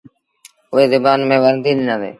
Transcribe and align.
اُئي 0.73 0.83
زبآن 0.91 1.19
ميݩ 1.29 1.41
ورنديٚ 1.43 1.77
ڏنآندي۔ 1.77 2.09